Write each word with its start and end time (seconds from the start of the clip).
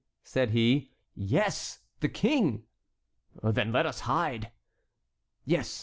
said 0.23 0.49
he. 0.49 0.89
"Yes, 1.13 1.77
the 1.99 2.09
King." 2.09 2.63
"Then 3.43 3.71
let 3.71 3.85
us 3.85 3.99
hide." 3.99 4.49
"Yes. 5.45 5.79